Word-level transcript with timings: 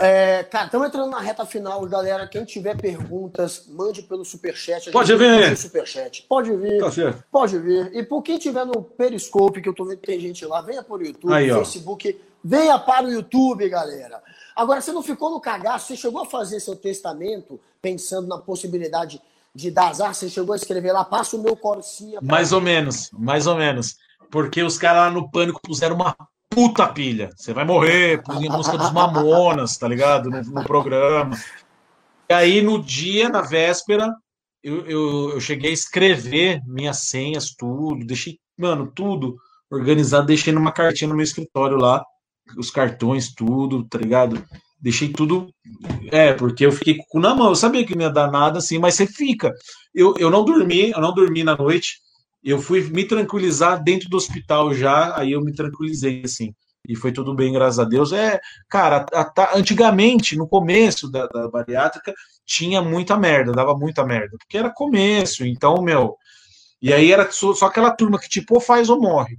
É, 0.00 0.44
cara, 0.44 0.66
estamos 0.66 0.88
entrando 0.88 1.10
na 1.10 1.20
reta 1.20 1.44
final, 1.46 1.84
galera. 1.86 2.26
Quem 2.26 2.44
tiver 2.44 2.76
perguntas, 2.76 3.66
mande 3.68 4.02
pelo 4.02 4.24
superchat. 4.24 4.90
Pode 4.90 5.14
vir. 5.16 5.56
Superchat. 5.56 6.22
Pode 6.28 6.54
vir. 6.56 6.80
Tá. 6.80 7.24
Pode 7.30 7.58
vir. 7.58 7.90
E 7.94 8.02
por 8.02 8.22
quem 8.22 8.38
tiver 8.38 8.64
no 8.64 8.82
Periscope, 8.82 9.60
que 9.60 9.68
eu 9.68 9.74
tô 9.74 9.84
vendo 9.84 9.98
que 9.98 10.06
tem 10.06 10.20
gente 10.20 10.44
lá, 10.44 10.60
venha 10.60 10.82
para 10.82 10.96
o 10.96 11.02
YouTube, 11.02 11.32
Aí. 11.32 11.50
Facebook. 11.50 12.20
Venha 12.42 12.78
para 12.78 13.06
o 13.06 13.10
YouTube, 13.10 13.68
galera. 13.68 14.22
Agora, 14.54 14.80
você 14.80 14.92
não 14.92 15.02
ficou 15.02 15.30
no 15.30 15.40
cagaço? 15.40 15.88
Você 15.88 15.96
chegou 15.96 16.22
a 16.22 16.26
fazer 16.26 16.60
seu 16.60 16.76
testamento 16.76 17.60
pensando 17.82 18.28
na 18.28 18.38
possibilidade 18.38 19.20
de 19.54 19.70
dar 19.70 19.88
azar? 19.88 20.14
Você 20.14 20.28
chegou 20.28 20.52
a 20.52 20.56
escrever 20.56 20.92
lá, 20.92 21.04
passa 21.04 21.36
o 21.36 21.42
meu 21.42 21.56
corcinha. 21.56 22.20
Mais 22.22 22.52
ou 22.52 22.60
menos, 22.60 23.10
mais 23.12 23.46
ou 23.46 23.56
menos. 23.56 23.96
Porque 24.30 24.62
os 24.62 24.78
caras 24.78 25.02
lá 25.02 25.10
no 25.10 25.30
pânico 25.30 25.60
puseram 25.60 25.96
uma 25.96 26.16
puta 26.56 26.88
pilha. 26.88 27.28
Você 27.36 27.52
vai 27.52 27.66
morrer, 27.66 28.22
puseram 28.22 28.54
a 28.54 28.56
música 28.56 28.78
dos 28.78 28.90
Mamonas, 28.90 29.76
tá 29.76 29.86
ligado? 29.86 30.30
No, 30.30 30.42
no 30.42 30.64
programa. 30.64 31.38
E 32.30 32.32
aí, 32.32 32.62
no 32.62 32.82
dia, 32.82 33.28
na 33.28 33.42
véspera, 33.42 34.10
eu, 34.62 34.86
eu, 34.86 35.30
eu 35.32 35.40
cheguei 35.40 35.68
a 35.68 35.74
escrever 35.74 36.62
minhas 36.66 37.08
senhas, 37.08 37.54
tudo, 37.54 38.06
deixei, 38.06 38.38
mano, 38.58 38.90
tudo 38.90 39.36
organizado, 39.70 40.26
deixei 40.26 40.50
numa 40.50 40.72
cartinha 40.72 41.08
no 41.08 41.14
meu 41.14 41.24
escritório 41.24 41.76
lá, 41.76 42.02
os 42.56 42.70
cartões, 42.70 43.34
tudo, 43.34 43.84
tá 43.84 43.98
ligado? 43.98 44.42
Deixei 44.80 45.10
tudo. 45.10 45.50
É, 46.10 46.32
porque 46.32 46.64
eu 46.64 46.72
fiquei 46.72 46.96
com 46.96 47.02
o 47.02 47.06
cu 47.06 47.20
na 47.20 47.34
mão. 47.34 47.48
Eu 47.48 47.56
sabia 47.56 47.84
que 47.84 47.94
não 47.94 48.06
ia 48.06 48.10
dar 48.10 48.30
nada 48.30 48.60
assim, 48.60 48.78
mas 48.78 48.94
você 48.94 49.06
fica. 49.06 49.52
Eu, 49.94 50.14
eu 50.16 50.30
não 50.30 50.42
dormi, 50.42 50.90
eu 50.90 51.00
não 51.02 51.12
dormi 51.12 51.44
na 51.44 51.54
noite. 51.54 51.98
Eu 52.46 52.60
fui 52.60 52.82
me 52.90 53.06
tranquilizar 53.06 53.82
dentro 53.82 54.08
do 54.10 54.16
hospital 54.16 54.74
já, 54.74 55.18
aí 55.18 55.32
eu 55.32 55.42
me 55.42 55.52
tranquilizei, 55.54 56.22
assim. 56.24 56.54
E 56.88 56.96
foi 56.96 57.12
tudo 57.12 57.34
bem, 57.34 57.52
graças 57.52 57.80
a 57.80 57.84
Deus. 57.84 58.12
É, 58.12 58.40
cara, 58.68 59.06
a- 59.12 59.32
a- 59.42 59.58
antigamente, 59.58 60.36
no 60.36 60.48
começo 60.48 61.10
da, 61.10 61.26
da 61.26 61.48
bariátrica, 61.50 62.14
tinha 62.46 62.80
muita 62.82 63.18
merda, 63.18 63.52
dava 63.52 63.74
muita 63.76 64.04
merda, 64.06 64.36
porque 64.38 64.58
era 64.58 64.70
começo, 64.72 65.44
então, 65.46 65.82
meu. 65.82 66.16
E 66.82 66.92
aí 66.92 67.12
era 67.12 67.30
só, 67.30 67.54
só 67.54 67.66
aquela 67.66 67.90
turma 67.90 68.18
que, 68.18 68.28
tipo, 68.28 68.54
ou 68.54 68.60
faz 68.60 68.88
ou 68.90 69.00
morre. 69.00 69.38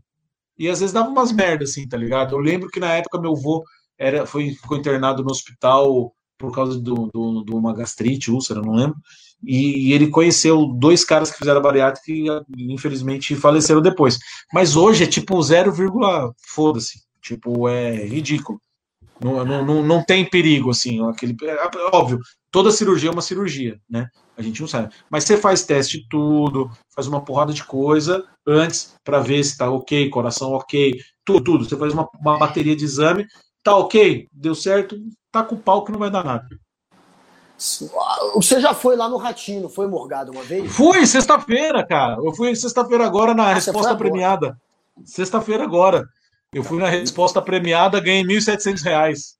E 0.57 0.69
às 0.69 0.79
vezes 0.81 0.93
dava 0.93 1.09
umas 1.09 1.31
merdas, 1.31 1.71
assim, 1.71 1.87
tá 1.87 1.97
ligado? 1.97 2.35
Eu 2.35 2.39
lembro 2.39 2.69
que 2.69 2.79
na 2.79 2.93
época 2.95 3.21
meu 3.21 3.33
avô 3.33 3.63
era, 3.97 4.25
foi, 4.25 4.51
ficou 4.51 4.77
internado 4.77 5.23
no 5.23 5.31
hospital 5.31 6.13
por 6.37 6.53
causa 6.53 6.79
de 6.79 6.91
uma 6.91 7.73
gastrite, 7.73 8.31
úlcera, 8.31 8.61
não 8.61 8.73
lembro. 8.73 8.97
E, 9.43 9.93
ele 9.93 10.09
conheceu 10.09 10.65
dois 10.67 11.05
caras 11.05 11.31
que 11.31 11.37
fizeram 11.37 11.61
bariátrica 11.61 12.11
e 12.57 12.73
infelizmente 12.73 13.35
faleceram 13.35 13.81
depois. 13.81 14.17
Mas 14.53 14.75
hoje 14.75 15.03
é 15.03 15.07
tipo 15.07 15.41
0, 15.41 15.73
foda-se. 16.47 17.01
Tipo, 17.21 17.67
é 17.67 18.05
ridículo. 18.05 18.59
Não, 19.19 19.43
não, 19.43 19.65
não, 19.65 19.83
não 19.83 20.03
tem 20.03 20.29
perigo, 20.29 20.69
assim. 20.69 21.03
Aquele, 21.09 21.35
é, 21.43 21.57
óbvio, 21.91 22.19
toda 22.51 22.71
cirurgia 22.71 23.09
é 23.09 23.13
uma 23.13 23.21
cirurgia, 23.21 23.79
né? 23.89 24.07
A 24.37 24.41
gente 24.41 24.61
não 24.61 24.67
sabe. 24.67 24.93
Mas 25.09 25.23
você 25.23 25.35
faz 25.37 25.63
teste 25.63 26.05
tudo, 26.09 26.69
faz 26.93 27.07
uma 27.07 27.23
porrada 27.23 27.51
de 27.51 27.63
coisa 27.63 28.23
antes 28.45 28.95
para 29.03 29.19
ver 29.19 29.43
se 29.43 29.57
tá 29.57 29.69
ok, 29.69 30.09
coração 30.09 30.51
ok, 30.51 30.99
tudo, 31.25 31.43
tudo. 31.43 31.65
Você 31.65 31.75
faz 31.75 31.93
uma, 31.93 32.07
uma 32.19 32.37
bateria 32.37 32.75
de 32.75 32.85
exame, 32.85 33.25
tá 33.63 33.75
ok, 33.75 34.27
deu 34.31 34.53
certo, 34.53 34.95
tá 35.41 35.47
com 35.47 35.55
o 35.55 35.59
pau 35.59 35.83
que 35.83 35.91
não 35.91 35.99
vai 35.99 36.09
dar 36.09 36.23
nada. 36.23 36.47
Você 38.35 38.61
já 38.61 38.73
foi 38.73 38.95
lá 38.95 39.09
no 39.09 39.17
Ratinho, 39.17 39.63
não 39.63 39.69
foi 39.69 39.87
morgado 39.87 40.31
uma 40.31 40.43
vez? 40.43 40.71
Fui 40.71 41.05
sexta-feira, 41.07 41.83
cara. 41.85 42.17
Eu 42.23 42.33
fui 42.33 42.55
sexta-feira 42.55 43.05
agora 43.05 43.33
na 43.33 43.49
Ah, 43.49 43.53
resposta 43.53 43.95
premiada. 43.95 44.59
Sexta-feira 45.03 45.63
agora. 45.63 46.07
Eu 46.53 46.63
fui 46.63 46.79
na 46.79 46.87
resposta 46.87 47.41
premiada, 47.41 47.99
ganhei 47.99 48.23
1.700 48.23 48.81
reais. 48.83 49.37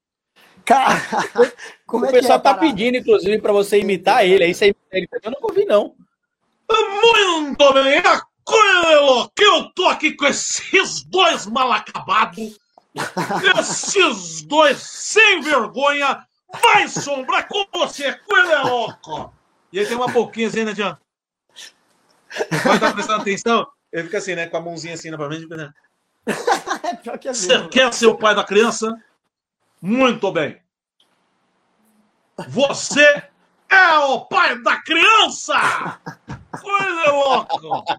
Cara, 0.66 0.96
como 1.88 2.06
o 2.06 2.08
é 2.08 2.12
que 2.12 2.18
é? 2.18 2.20
pessoal 2.20 2.40
a 2.40 2.42
tá 2.42 2.54
pedindo, 2.56 2.98
inclusive, 2.98 3.40
pra 3.40 3.54
você 3.54 3.80
imitar 3.80 4.26
ele. 4.26 4.44
Aí 4.44 4.54
você 4.54 4.66
imita 4.66 4.80
ele. 4.92 5.08
Eu 5.24 5.32
não 5.32 5.40
ouvi, 5.42 5.66
não. 5.66 5.94
Muito 6.70 7.74
bem, 7.74 8.00
aquilo 8.00 9.30
que 9.36 9.44
eu 9.44 9.70
tô 9.74 9.86
aqui 9.88 10.12
com 10.14 10.26
esses 10.26 11.04
dois 11.04 11.46
mal 11.46 11.72
acabados, 11.72 12.60
esses 13.60 14.42
dois 14.42 14.78
sem 15.08 15.40
vergonha, 15.42 16.28
vai 16.62 16.88
sombra 16.90 17.42
com 17.44 17.66
você, 17.74 18.14
coelho 18.14 18.52
é 18.52 18.62
louco. 18.62 19.34
E 19.72 19.80
aí 19.80 19.86
tem 19.86 19.96
uma 19.96 20.12
pouquinha 20.12 20.50
assim, 20.50 20.66
né, 20.66 20.76
Jean? 20.76 20.98
Pode 22.62 22.76
estar 22.76 22.94
prestando 22.94 23.22
atenção? 23.22 23.68
Ele 23.92 24.04
fica 24.04 24.18
assim, 24.18 24.36
né, 24.36 24.48
com 24.48 24.58
a 24.58 24.62
mãozinha 24.62 24.96
assim 24.96 25.10
na 25.10 25.18
frente, 25.18 25.48
né? 25.48 25.72
É 27.08 27.18
que 27.18 27.34
Você 27.34 27.48
mesmo. 27.48 27.70
quer 27.70 27.94
ser 27.94 28.08
o 28.08 28.18
pai 28.18 28.36
da 28.36 28.44
criança? 28.44 28.94
Muito 29.82 30.30
bem. 30.32 30.62
Você 32.50 33.24
é 33.70 33.98
o 34.00 34.26
pai 34.26 34.62
da 34.62 34.82
criança! 34.82 36.00
Coisa 36.52 37.12
louca! 37.12 37.98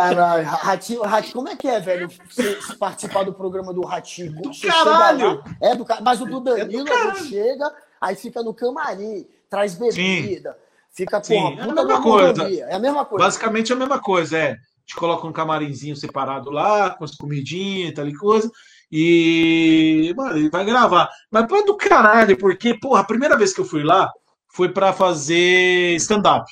Caralho, 0.00 0.44
Ratinho, 0.46 1.02
Ratinho, 1.02 1.34
como 1.34 1.48
é 1.48 1.56
que 1.56 1.68
é, 1.68 1.80
velho? 1.80 2.08
Você 2.28 2.58
participar 2.78 3.24
do 3.24 3.32
programa 3.32 3.72
do 3.72 3.82
Ratinho? 3.82 4.32
Do 4.32 4.52
Você 4.52 4.66
caralho! 4.66 5.36
lá, 5.36 5.44
é 5.60 5.74
do 5.74 5.86
Mas 6.02 6.20
o 6.20 6.26
do 6.26 6.40
Danilo, 6.40 6.82
É 6.82 6.84
do 6.84 6.92
a 7.10 7.14
gente 7.14 7.28
chega, 7.28 7.72
aí 8.00 8.16
fica 8.16 8.42
no 8.42 8.54
camarim, 8.54 9.26
traz 9.48 9.74
bebida, 9.74 10.56
fica, 10.92 11.22
Sim, 11.22 11.34
porra, 11.34 11.54
é 11.54 11.62
a 11.62 11.66
mesma 11.74 12.02
coisa. 12.02 12.26
mordomia. 12.26 12.64
É 12.64 12.74
a 12.74 12.78
mesma 12.78 13.04
coisa. 13.04 13.24
Basicamente 13.24 13.72
é 13.72 13.74
a 13.74 13.78
mesma 13.78 14.00
coisa, 14.00 14.38
é. 14.38 14.56
Te 14.86 14.96
coloca 14.96 15.26
um 15.26 15.32
camarinzinho 15.32 15.94
separado 15.94 16.50
lá, 16.50 16.90
com 16.90 17.04
as 17.04 17.14
comidinhas 17.14 17.90
e 17.90 17.92
tal 17.94 18.08
e 18.08 18.14
coisa. 18.14 18.50
E, 18.90 20.12
mano, 20.16 20.36
ele 20.36 20.50
vai 20.50 20.64
gravar. 20.64 21.08
Mas 21.30 21.46
pô, 21.46 21.56
é 21.56 21.62
do 21.62 21.76
caralho, 21.76 22.36
porque, 22.36 22.74
porra, 22.78 23.00
a 23.00 23.04
primeira 23.04 23.36
vez 23.36 23.52
que 23.54 23.60
eu 23.60 23.64
fui 23.64 23.84
lá 23.84 24.10
foi 24.48 24.68
pra 24.68 24.92
fazer 24.92 25.94
stand-up. 25.96 26.44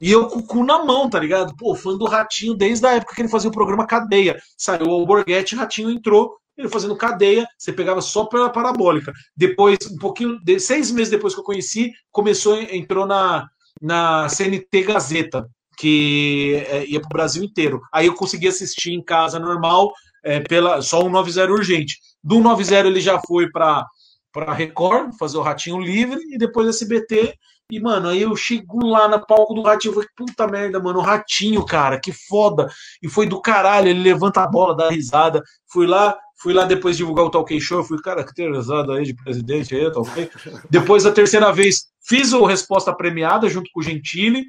E 0.00 0.10
eu 0.10 0.28
com 0.28 0.38
o 0.38 0.42
cu 0.46 0.64
na 0.64 0.84
mão, 0.84 1.10
tá 1.10 1.18
ligado? 1.18 1.54
Pô, 1.56 1.74
fã 1.74 1.96
do 1.96 2.06
Ratinho 2.06 2.54
desde 2.54 2.86
a 2.86 2.94
época 2.94 3.14
que 3.14 3.22
ele 3.22 3.28
fazia 3.28 3.50
o 3.50 3.52
programa 3.52 3.86
Cadeia. 3.86 4.40
Saiu 4.56 4.88
o 4.88 5.04
Borghetti, 5.04 5.54
Ratinho 5.54 5.90
entrou, 5.90 6.36
ele 6.56 6.68
fazendo 6.68 6.96
Cadeia, 6.96 7.46
você 7.58 7.72
pegava 7.72 8.00
só 8.00 8.24
pela 8.24 8.50
parabólica. 8.50 9.12
Depois, 9.36 9.78
um 9.90 9.98
pouquinho, 9.98 10.38
seis 10.58 10.90
meses 10.90 11.10
depois 11.10 11.34
que 11.34 11.40
eu 11.40 11.44
conheci, 11.44 11.92
começou, 12.10 12.60
entrou 12.60 13.06
na, 13.06 13.46
na 13.80 14.28
CNT 14.28 14.82
Gazeta, 14.82 15.48
que 15.76 16.64
é, 16.68 16.86
ia 16.86 17.00
pro 17.00 17.08
Brasil 17.08 17.42
inteiro. 17.42 17.80
Aí 17.92 18.06
eu 18.06 18.14
consegui 18.14 18.48
assistir 18.48 18.92
em 18.92 19.02
casa 19.02 19.38
normal, 19.38 19.92
é, 20.22 20.40
pela 20.40 20.82
só 20.82 21.02
um 21.04 21.10
90 21.10 21.50
urgente. 21.50 21.98
Do 22.22 22.40
90 22.40 22.86
ele 22.86 23.00
já 23.00 23.18
foi 23.26 23.50
para 23.50 23.86
para 24.32 24.52
Record, 24.52 25.12
fazer 25.18 25.36
o 25.38 25.42
Ratinho 25.42 25.80
Livre, 25.80 26.20
e 26.30 26.38
depois 26.38 26.68
SBT. 26.68 27.34
E, 27.70 27.78
mano, 27.78 28.08
aí 28.08 28.22
eu 28.22 28.34
chego 28.34 28.84
lá 28.84 29.06
na 29.06 29.18
palco 29.18 29.54
do 29.54 29.62
Ratinho, 29.62 29.94
falei, 29.94 30.08
puta 30.16 30.46
merda, 30.48 30.80
mano, 30.80 30.98
o 30.98 31.02
Ratinho, 31.02 31.64
cara, 31.64 32.00
que 32.00 32.12
foda. 32.12 32.68
E 33.00 33.08
foi 33.08 33.26
do 33.26 33.40
caralho, 33.40 33.88
ele 33.88 34.02
levanta 34.02 34.42
a 34.42 34.46
bola, 34.46 34.76
dá 34.76 34.90
risada. 34.90 35.40
Fui 35.70 35.86
lá, 35.86 36.18
fui 36.42 36.52
lá 36.52 36.64
depois 36.64 36.96
divulgar 36.96 37.24
o 37.26 37.30
Talk 37.30 37.60
Show, 37.60 37.84
fui, 37.84 38.00
cara, 38.02 38.24
que 38.24 38.34
tem 38.34 38.52
risada 38.52 38.94
aí 38.94 39.04
de 39.04 39.14
presidente 39.14 39.74
aí, 39.74 39.86
ok? 39.86 40.28
Depois, 40.68 41.06
a 41.06 41.12
terceira 41.12 41.52
vez, 41.52 41.86
fiz 42.04 42.32
o 42.32 42.44
Resposta 42.44 42.92
Premiada 42.92 43.48
junto 43.48 43.70
com 43.72 43.80
o 43.80 43.84
Gentili 43.84 44.46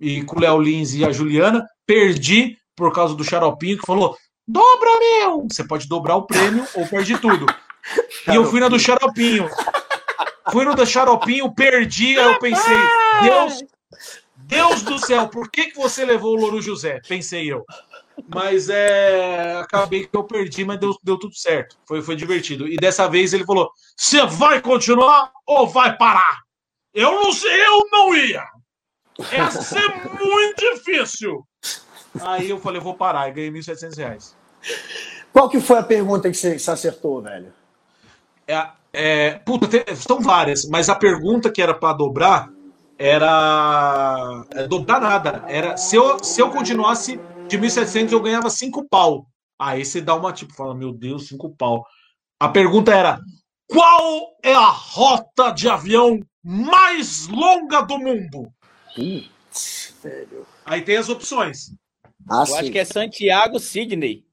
e 0.00 0.24
com 0.24 0.36
o 0.36 0.40
Léo 0.40 0.60
Lins 0.60 0.92
e 0.94 1.04
a 1.04 1.12
Juliana. 1.12 1.64
Perdi 1.86 2.56
por 2.74 2.92
causa 2.92 3.14
do 3.14 3.22
Xaropinho, 3.22 3.78
que 3.78 3.86
falou, 3.86 4.16
dobra, 4.46 4.90
meu! 4.98 5.46
Você 5.50 5.62
pode 5.62 5.86
dobrar 5.86 6.16
o 6.16 6.26
prêmio 6.26 6.66
ou 6.74 6.86
perde 6.88 7.16
tudo. 7.18 7.46
E 8.28 8.34
eu 8.34 8.44
fui 8.44 8.60
na 8.60 8.68
do 8.68 8.78
Xaropinho. 8.78 9.48
Fui 10.50 10.64
no 10.64 10.74
do 10.74 10.86
Xaropinho, 10.86 11.52
perdi, 11.54 12.18
aí 12.18 12.32
eu 12.32 12.38
pensei, 12.38 12.76
Deus, 13.22 13.64
Deus 14.36 14.82
do 14.82 14.98
céu, 14.98 15.28
por 15.28 15.50
que, 15.50 15.70
que 15.70 15.76
você 15.76 16.04
levou 16.04 16.36
o 16.36 16.40
Louro 16.40 16.62
José? 16.62 17.00
Pensei 17.06 17.52
eu. 17.52 17.64
Mas 18.28 18.68
é. 18.68 19.56
Acabei 19.58 20.06
que 20.06 20.16
eu 20.16 20.24
perdi, 20.24 20.64
mas 20.64 20.80
deu, 20.80 20.96
deu 21.02 21.18
tudo 21.18 21.34
certo. 21.34 21.76
Foi, 21.84 22.00
foi 22.00 22.16
divertido. 22.16 22.66
E 22.66 22.76
dessa 22.76 23.08
vez 23.08 23.34
ele 23.34 23.44
falou: 23.44 23.70
você 23.94 24.24
vai 24.24 24.60
continuar 24.62 25.30
ou 25.46 25.66
vai 25.66 25.96
parar? 25.96 26.40
Eu 26.94 27.12
não 27.12 27.32
sei, 27.32 27.60
eu 27.60 27.86
não 27.92 28.14
ia. 28.14 28.42
Ia 29.32 29.50
ser 29.50 29.94
muito 30.18 30.74
difícil. 30.74 31.46
Aí 32.20 32.48
eu 32.48 32.58
falei, 32.58 32.80
vou 32.80 32.94
parar, 32.94 33.28
e 33.28 33.32
ganhei 33.32 33.50
1.700 33.50 33.96
reais. 33.96 34.36
Qual 35.32 35.50
que 35.50 35.60
foi 35.60 35.78
a 35.78 35.82
pergunta 35.82 36.30
que 36.30 36.36
você 36.36 36.56
acertou, 36.70 37.20
velho? 37.20 37.52
É, 38.46 38.68
é, 38.92 39.30
puta, 39.40 39.66
tem- 39.68 39.94
são 39.96 40.20
várias, 40.20 40.64
mas 40.66 40.88
a 40.88 40.94
pergunta 40.94 41.50
que 41.52 41.60
era 41.62 41.74
para 41.74 41.96
dobrar 41.96 42.48
era. 42.98 44.44
é, 44.54 44.66
dobrar 44.66 45.00
nada. 45.00 45.44
Era 45.46 45.76
se 45.76 45.96
eu, 45.96 46.18
se 46.22 46.40
eu 46.40 46.50
continuasse 46.50 47.20
de 47.48 47.58
1.700, 47.58 48.12
eu 48.12 48.20
ganhava 48.20 48.50
5 48.50 48.86
pau. 48.88 49.26
Aí 49.58 49.84
você 49.84 50.00
dá 50.00 50.14
uma 50.14 50.32
tipo, 50.32 50.54
fala, 50.54 50.74
meu 50.74 50.92
Deus, 50.92 51.28
5 51.28 51.54
pau. 51.56 51.84
A 52.40 52.48
pergunta 52.48 52.92
era: 52.94 53.18
qual 53.68 54.36
é 54.42 54.52
a 54.54 54.68
rota 54.70 55.50
de 55.50 55.68
avião 55.68 56.20
mais 56.44 57.26
longa 57.28 57.82
do 57.82 57.98
mundo? 57.98 58.50
Putz, 58.94 59.94
velho. 60.02 60.46
Aí 60.64 60.82
tem 60.82 60.96
as 60.96 61.08
opções. 61.08 61.70
Ah, 62.28 62.44
Eu 62.46 62.56
acho 62.56 62.72
que 62.72 62.78
é 62.78 62.84
Santiago 62.84 63.58
Sidney. 63.58 64.25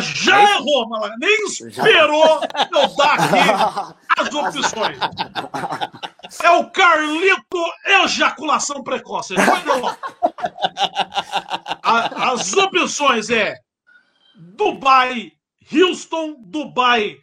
Já 0.00 0.42
errou, 0.54 0.88
malandro. 0.88 1.18
Nem 1.18 1.44
esperou 1.44 2.40
eu 2.72 2.96
dar 2.96 3.14
aqui 3.14 3.96
as 4.18 4.32
opções. 4.34 4.98
É 6.42 6.50
o 6.50 6.70
Carlito 6.70 7.64
Ejaculação 8.02 8.82
Precoce. 8.82 9.34
A, 11.82 12.32
as 12.32 12.52
opções 12.54 13.28
é 13.28 13.56
Dubai, 14.34 15.32
Houston, 15.70 16.36
Dubai, 16.40 17.18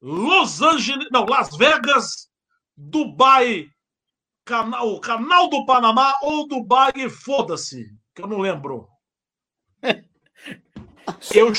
Los 0.00 0.62
Angeles, 0.62 1.08
não, 1.10 1.24
Las 1.24 1.56
Vegas, 1.56 2.30
Dubai, 2.76 3.68
canal, 4.44 5.00
canal 5.00 5.48
do 5.48 5.66
Panamá 5.66 6.14
ou 6.22 6.46
Dubai, 6.46 6.92
foda-se, 7.10 7.86
que 8.14 8.22
eu 8.22 8.28
não 8.28 8.38
lembro. 8.38 8.88
Eu, 11.34 11.52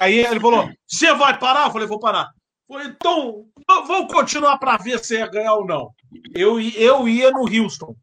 aí 0.00 0.18
ele 0.18 0.40
falou: 0.40 0.68
Você 0.86 1.14
vai 1.14 1.38
parar? 1.38 1.66
Eu 1.66 1.72
falei: 1.72 1.86
Vou 1.86 1.98
parar. 1.98 2.30
Falei, 2.68 2.86
então, 2.86 3.46
vamos 3.66 4.12
continuar 4.12 4.56
para 4.58 4.76
ver 4.76 5.04
se 5.04 5.14
ia 5.14 5.26
ganhar 5.26 5.54
ou 5.54 5.66
não. 5.66 5.90
Eu, 6.32 6.60
eu 6.60 7.08
ia 7.08 7.30
no 7.32 7.40
Houston. 7.40 7.96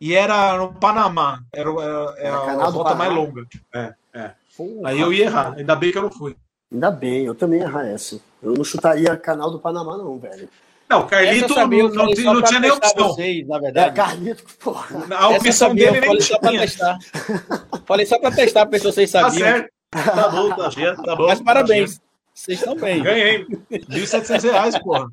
E 0.00 0.14
era 0.14 0.56
no 0.56 0.72
Panamá. 0.72 1.40
Era, 1.52 1.68
era, 1.70 2.14
era 2.18 2.64
a 2.64 2.70
volta 2.70 2.94
mais 2.94 3.12
longa. 3.12 3.44
É, 3.74 3.94
é. 4.14 4.30
Aí 4.84 5.00
eu 5.00 5.12
ia 5.12 5.24
errar. 5.24 5.54
Ainda 5.56 5.74
bem 5.74 5.90
que 5.90 5.98
eu 5.98 6.02
não 6.02 6.12
fui. 6.12 6.36
Ainda 6.72 6.90
bem, 6.90 7.24
eu 7.24 7.34
também 7.34 7.58
ia 7.58 7.66
errar 7.66 7.86
essa. 7.86 8.20
Eu 8.40 8.54
não 8.54 8.62
chutaria 8.62 9.16
canal 9.16 9.50
do 9.50 9.58
Panamá, 9.58 9.96
não, 9.96 10.16
velho. 10.16 10.48
Não, 10.88 11.06
Carlito 11.06 11.54
não, 11.54 11.66
não, 11.68 12.34
não 12.34 12.42
tinha 12.42 12.60
nem 12.60 12.70
opção. 12.70 13.08
Vocês, 13.08 13.46
na 13.46 13.58
verdade. 13.58 13.90
É, 13.90 13.92
Carlito, 13.92 14.42
porra. 14.58 15.06
A 15.16 15.28
opção 15.28 15.74
dele 15.74 16.00
nem 16.00 16.20
só 16.20 16.38
tinha. 16.38 16.60
testar. 16.60 16.98
falei 17.84 18.06
só 18.06 18.18
para 18.18 18.34
testar, 18.34 18.64
para 18.64 18.70
ver 18.70 18.78
se 18.78 18.84
vocês 18.84 19.10
tá 19.10 19.22
sabiam. 19.22 19.46
Tá 19.46 19.52
certo. 19.54 19.77
Tá 19.90 20.28
bom, 20.28 20.54
tá, 20.54 20.70
cheio, 20.70 20.96
tá 21.02 21.16
bom. 21.16 21.28
Mas 21.28 21.40
parabéns. 21.40 21.98
Tá 21.98 22.04
Vocês 22.34 22.58
estão 22.58 22.76
bem. 22.76 23.02
Ganhei. 23.02 23.38
R$ 23.70 23.78
1.700, 23.88 24.82
porra. 24.82 25.08